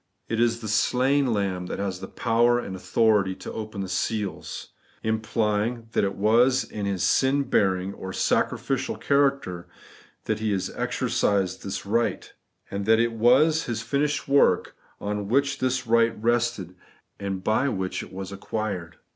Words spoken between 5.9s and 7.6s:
that it was in His sin